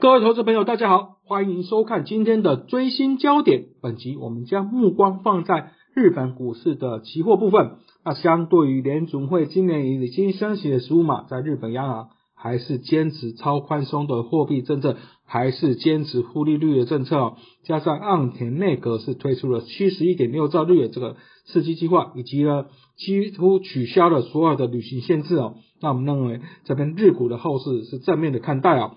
[0.00, 3.66] 各位投资朋友，大家好，欢迎收看今天的追星焦点。
[3.82, 7.72] 本集我们将目光放在日本股市的期货部分。
[8.02, 17.36] 那相对于联准会今年已经升息的十五码，在日本央行还是坚持超宽松的货币政策，还是坚持负利率的政策哦。
[17.64, 22.64] 加上岸田内阁是推出了七十一点六兆日元这个刺激计划，以及呢
[22.96, 25.56] 几乎取消了所有的旅行限制哦。
[25.82, 28.94] 那我们认为这边日股的后市是正面的看待啊。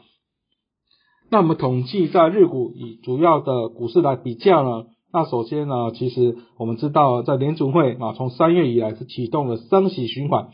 [1.34, 4.86] 那我们统计在日股以主要的股市来比较呢？
[5.12, 10.50] 那首先呢，其实我们知道在联储会啊，从三月以来是启动了升息循环，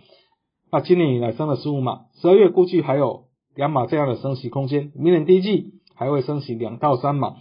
[0.72, 3.24] 那今年以来升了十五码，十二月估计还有
[3.58, 7.34] 两码这样的升息空间，明年第一季还会升息两到三码。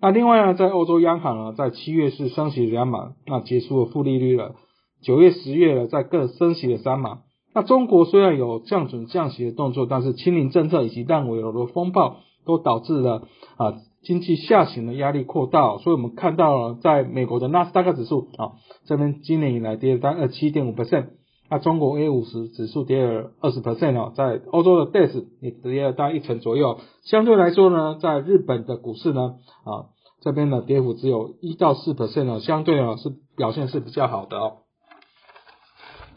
[0.00, 4.56] 那另外呢，在欧洲央行呢，在七月是升息两码，那结束了负利率了，
[5.02, 7.20] 九月、十月了，在各升息了三码。
[7.54, 12.16] 那中国虽然有降准降息的动作，但是清零政策以及烂尾楼的风暴。
[12.46, 18.52] 都导致了啊经济下行的压力扩大，所以我们看到了在美国的纳斯达克指数啊
[18.86, 21.08] 这边今年以来跌了大概七点五 percent，
[21.50, 29.90] 那中国 A 五十指数跌了二十 percent 哦，在欧洲的 DAX 也跌了大概一成左右，相对来说呢，在日本的股市呢啊
[30.22, 34.65] 这边的跌幅只有一到四 percent 哦，相对啊是表现是比较好的哦。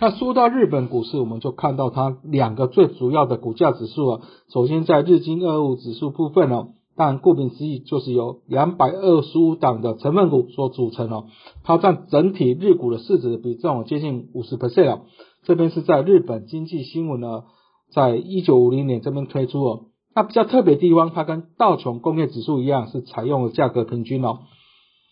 [0.01, 4.21] 那说到日本股市，我们就看到它两个最主要的股价指数啊。
[4.47, 11.25] 首先在日经二五指数部分哦，但顾名思义就是由两百二十五档的成分股所组成哦。
[11.65, 15.01] 它占整体日股的市值比重接近五十 percent 哦。
[15.43, 17.43] 这边是在日本经济新闻呢，
[17.91, 19.81] 在一九五零年这边推出哦。
[20.15, 24.39] 那比较特别地方，它跟道琼工业指数一样，是采用了价格平均哦。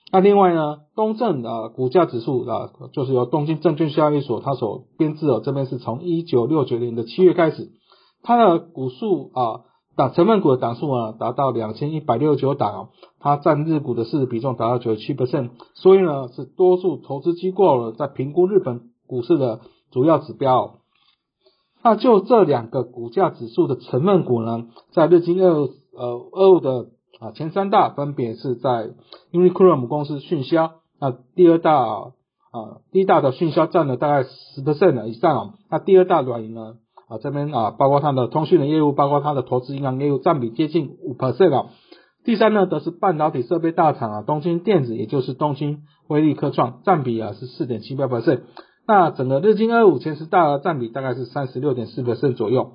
[0.09, 7.71] 那另外呢，东证啊股价指数啊，就是由东京证券交易所它所编制的，这边是从一九六九年的七月开始，
[8.23, 9.61] 它的股数啊，
[9.97, 19.59] 档成分股的档数啊，达到两千一百六十九档，它占日股的市值比重达到九十七 percent，所以呢，是多数投资机构在评估日本股市的
[19.91, 20.75] 主要指标。
[21.83, 26.91] 那就这两个股价指数的成分股呢，在日经二呃二五的。
[27.19, 28.91] 啊，前三大分别是在
[29.31, 32.11] Uniqlo 公司迅销，那第二大啊，
[32.91, 36.75] 第一大的迅销占了大概十 percent 以上啊，那第二大软银呢，
[37.09, 41.69] 啊这边啊包括它的通讯的业务，包括它的投资银行业务占比接近五 percent 啊，
[42.23, 48.41] 第三呢则是半导体设备大厂啊，东京电子也就是东京威力科创占比啊是四点七八 percent，
[48.87, 52.73] 那整个日经二五前十大占比大概是三十六点四 percent 左右。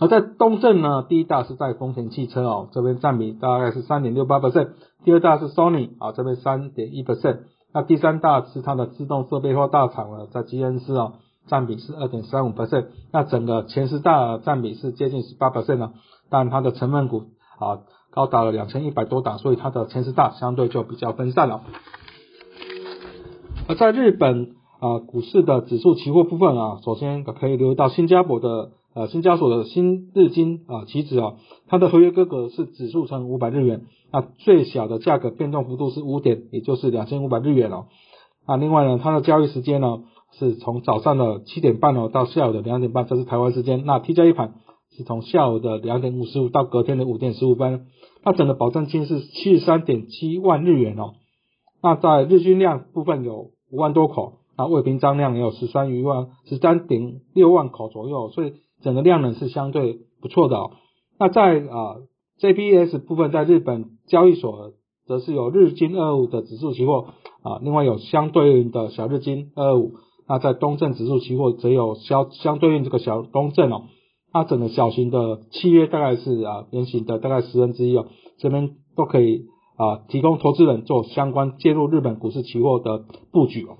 [0.00, 4.70] 而在东证呢，第一大是在丰田汽车哦，这边占比大概是三点六八 percent，
[5.04, 7.40] 第二大是 Sony 啊，这边三点一 percent，
[7.74, 11.12] 那第三大是它的自动设备化大厂了，在吉恩斯哦，
[11.48, 15.92] 占比是二点三五 percent，那整个前十大占比是接近十八 percent 了，
[16.30, 17.24] 但它的成分股
[17.58, 21.60] 啊高达了两千一百多档，所以它的前十大相对就比较分散了。
[23.68, 28.70] 而在日本啊股市的指数期货部分啊，首先可以留意到新加坡的。
[28.92, 31.34] 呃，新交所的新日经啊期指啊，
[31.68, 37.86] 它的合约价格是指数乘五百日元，那最小的价格变动幅度是五点，也就是两千五百日元哦。
[38.46, 40.02] 啊，另外呢，它的交易时间呢
[40.32, 43.84] 是从早上的七点半哦到下午的两点半，这是台湾时间。
[43.86, 44.54] 那 T 加一盘
[44.96, 47.86] 是从下午的两点五十五到隔天的五点十五分。
[48.24, 51.14] 它整个保证金是七十三点七万日元哦。
[51.80, 58.54] 那在日均量部分有五万多口，那未平张量也有十三余万十三点六万口左右，所以。
[58.82, 60.72] 整个量能是相对不错的哦。
[61.18, 61.96] 那在啊
[62.40, 64.72] JPS 部分，在日本交易所
[65.06, 67.08] 则是有日经二五的指数期货
[67.42, 69.92] 啊，另外有相对应的小日经二五。
[70.28, 73.82] 那在东证指数期货则有相相对应这个小东证哦。
[74.32, 78.06] 它整个小型的契约大概是啊圆形的大概十分之一哦，
[78.38, 79.46] 这边都可以
[79.76, 83.76] 啊提供投资人做相关介入日本股市期货的布局哦。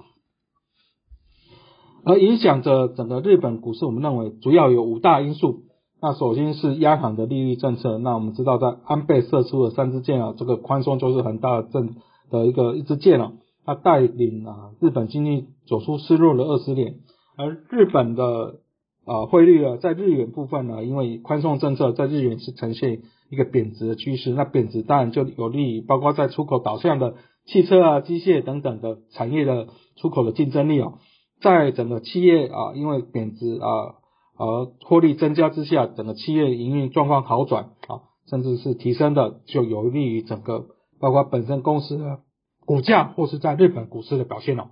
[2.05, 5.63] 而影响着整个日本股市，我们认为主要有五大因素。
[6.03, 7.99] 那首先是央行的利率政策。
[7.99, 11.97] 那我们知道，在安倍射出的三支箭啊，这个宽松就是很大的政
[12.31, 13.33] 的一个一支箭了。
[13.67, 16.95] 它带领啊日本经济走出失落的二十年。
[17.37, 18.61] 而日本的
[19.05, 24.31] 啊汇率啊，在日元部分呢，因为宽松政策，在日元是呈现一个贬值的趋势。
[24.31, 30.95] 那贬值当然就有利于包括在出口导向的汽车啊、机械等等的产业的出口的竞争力哦。
[31.41, 33.97] 在整个企业啊，因为贬值啊
[34.37, 40.67] 而获利增加之下，整个企业营运状况好转啊，甚至是提升的，就有利于整个
[40.99, 42.21] 包括本身公司的
[42.65, 44.71] 股价或是在日本股市的表现了。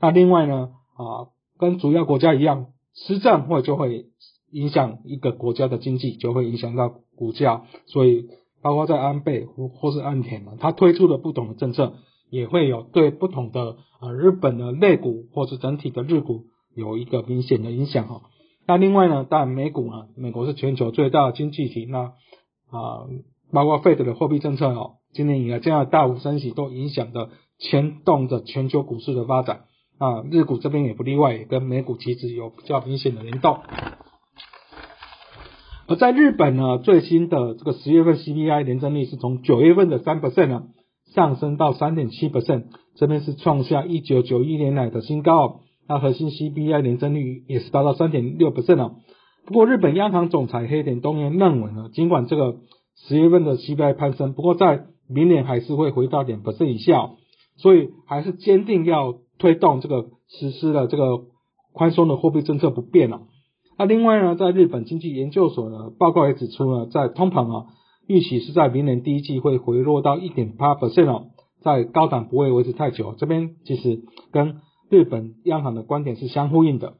[0.00, 1.28] 那另外呢啊，
[1.58, 4.06] 跟主要国家一样，施政会就会
[4.50, 7.64] 影响一个国家的经济，就会影响到股价。
[7.86, 8.28] 所以，
[8.62, 11.94] 包括在安倍或或是安田嘛，他推出的不同的政策，
[12.30, 16.44] 也会有对不同的呃日本的类股或是整体的日股
[16.74, 18.22] 有一个明显的影响哈。
[18.66, 22.12] 那另外呢，当然美股啊，美国是全球最大的经济体，那
[22.70, 23.06] 啊，
[23.52, 29.64] 包括费德的货币政策哦，今年以来这样大幅升息都影响的牵动着全球股市的发展
[29.98, 33.58] 啊，日股这边也不例外，也跟美股其实有比较明显的联动。
[35.88, 40.68] 而在日本呢，最新的这个十月份 CPI 年增率是从九月份的三 percent 呢
[41.14, 42.64] 上升到三点七 percent，
[42.96, 45.60] 这边是创下一九九一年来的新高。
[45.88, 48.94] 那核心 CPI 年增率也是达到三点六 percent 了。
[49.46, 52.56] 不过日本央行总裁黑田东彦认为呢，尽管这个
[52.96, 57.10] 十月份的 CPI 攀升，不过在明年还是会回到两 percent 以下，
[57.56, 61.24] 所以还是坚定要推动这个实施的这个
[61.72, 63.22] 宽松的货币政策不变了。
[63.76, 67.66] 那另外呢，在日本经济研究所的报告也指出呢，在通膨啊
[68.10, 71.26] 预期是在明年第一季会回落到一点八 percent 哦，
[71.62, 73.14] 在高档不会维持太久。
[73.16, 74.02] 这边其实
[74.32, 74.56] 跟
[74.88, 76.94] 日本央行的观点是相呼应的。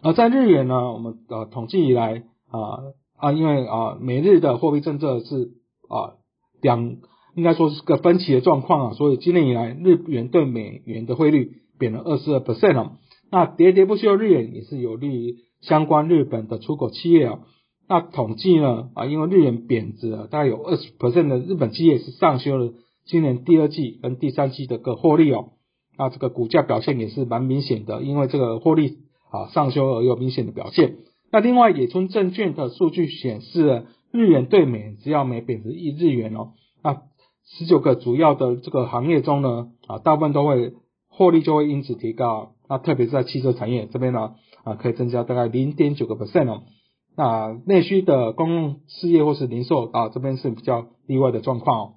[0.00, 2.84] 而在日元呢，我们呃统计以来啊
[3.16, 5.54] 啊，因为啊美日的货币政策是
[5.88, 6.14] 啊
[6.62, 6.98] 两
[7.34, 12.92] 应该说是个分歧的状况啊，所以今年以来日元对美元的汇率贬了二十二 percent 哦。
[13.32, 17.40] 那喋喋不休日元也是有利于相关日本的出口企业啊。
[17.88, 22.72] 那统计呢啊，因为日元贬值了，大概有二十 percent 的日本企业是上修了
[23.04, 25.50] 今年第二季跟第三季的个获利哦。
[25.96, 28.96] 那这个股价表现也是蛮明显的，因为这个获利
[29.30, 30.96] 啊上修而有明显的表现。
[31.30, 37.02] 那另外野村证券的数据显示，日元对美只要每贬值一日元哦，那
[37.44, 40.72] 十九个主要的这个行业中呢啊，大部分都会
[41.08, 42.52] 获利就会因此提高。
[42.68, 44.32] 那特别是在汽车产业这边呢，
[44.64, 46.64] 啊，可以增加大概零点九个 percent 哦。
[47.16, 51.92] 那内需的公用事业或是零售啊，这边是比较例外的状况哦。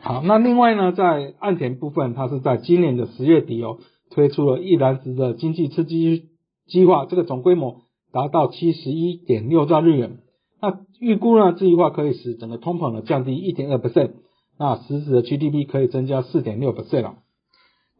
[0.00, 3.78] 好，那另外呢，在岸田部分，它是在今年的十月底哦，
[4.10, 6.30] 推出了一篮子的经济刺激
[6.66, 7.82] 计划，这个总规模
[8.12, 10.18] 达到七十一点六兆日元。
[10.60, 14.14] 那预估呢，这计划可以使整个通膨呢降低一点二 percent，
[14.58, 17.14] 那实质的 GDP 可以增加四点六 percent 了。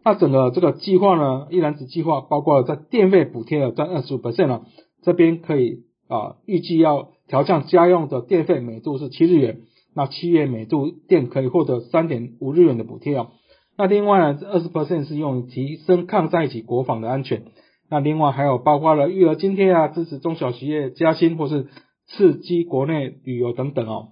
[0.04, 4.62] 那整个这个计划呢，一篮子计划包括在电费补贴了占二十五 percent 了，
[5.02, 9.60] 这边可以啊预计要调降家用的电费每度是七日元，
[9.94, 13.32] 那七月每度电可以获得三点五日元的补贴哦。
[13.76, 17.44] 那另外呢，二十 percent 是用于提升抗灾及国防的安全。
[17.90, 21.68] 那另外还有包括了育儿津贴啊，支持中小企业加薪或是
[22.06, 24.08] 刺激国内旅游等等哦。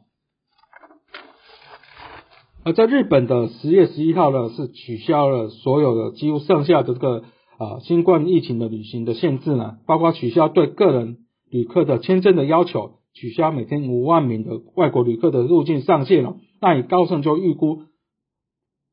[2.63, 7.25] 而在日本的十月十一号呢，是取消了所有的几乎剩下的这个
[7.61, 11.19] 啊新冠疫情的旅行的限制呢，包括取消对个人
[11.51, 16.37] 旅客的签证的要求，取消每天五万名的外国旅客的入境上限了。
[16.61, 17.83] 那以高盛就预估，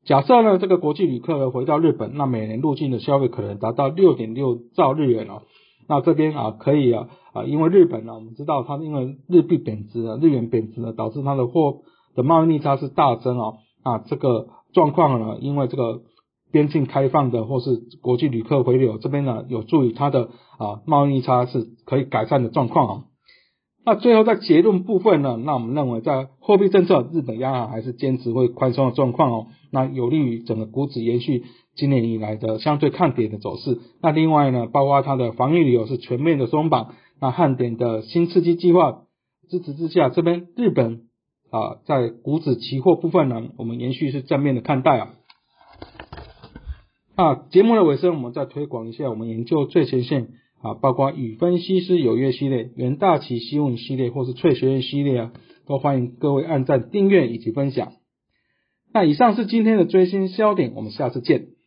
[0.04, 5.42] 假设呢这个国际旅客回到日本，那每年入境的消费可能达到六点六兆日元哦。
[5.88, 11.80] 那这边啊可以啊啊，因为日本呢，我们知道它因为日币贬值啊，日元贬值呢，导致它的货。
[12.14, 16.02] 的贸易逆差是大增哦，啊，这个状况呢，因为这个
[16.50, 23.04] 边境开放的或是国际旅客回流这边呢，有助于它的啊贸易差是可以改善的状况啊。
[23.84, 33.78] 那最后在结论部分呢，那我们认为在货币政策，日本央行还是坚持会宽松的状况哦，那有利于整个股指延续今年以来的相对抗跌的走势。
[34.02, 39.04] 那另外呢，包括它的防御理由是全面的松绑，那汉典的新刺激计划
[39.48, 41.04] 支持之下，这边日本。
[41.50, 45.14] 啊，在股指期货部分呢，我们延续是正面的看待啊。
[47.18, 50.28] 啊，节目的尾声，我们再推广一下我们研究最前线
[50.62, 55.32] 啊，包括与分析师有约系列、袁大旗新闻系列或是翠学院系列啊，
[55.66, 57.94] 都欢迎各位按赞、订阅以及分享。
[58.94, 61.57] 那以上是今天的最新焦点，我们下次见。